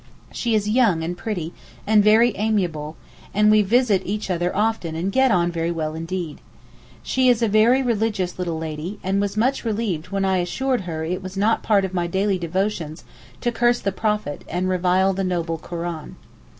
[0.31, 1.53] She is young and pretty,
[1.85, 2.97] and very amiable,
[3.35, 6.41] and we visit each other often and get on very well indeed.
[7.03, 11.03] She is a very religious little lady, and was much relieved when I assured her
[11.03, 13.03] it was not part of my daily devotions
[13.41, 16.15] to curse the Prophet, and revile the noble Koran.